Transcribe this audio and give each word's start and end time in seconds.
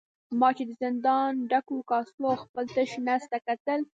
ما 0.39 0.49
چې 0.57 0.63
د 0.69 0.71
زندان 0.83 1.31
ډکو 1.51 1.77
کاسو 1.89 2.21
او 2.29 2.35
خپل 2.43 2.65
تش 2.75 2.89
نس 3.05 3.23
ته 3.31 3.37
کتل. 3.47 3.79